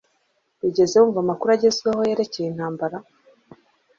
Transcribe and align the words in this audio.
Wigeze 0.61 0.95
wumva 1.01 1.19
amakuru 1.21 1.49
agezweho 1.53 2.01
yerekeye 2.09 2.47
intambara? 2.49 2.97